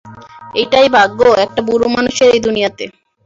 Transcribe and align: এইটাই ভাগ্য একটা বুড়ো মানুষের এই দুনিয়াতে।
এইটাই 0.55 0.87
ভাগ্য 0.95 1.19
একটা 1.45 1.61
বুড়ো 1.67 1.87
মানুষের 1.95 2.27
এই 2.33 2.41
দুনিয়াতে। 2.45 2.85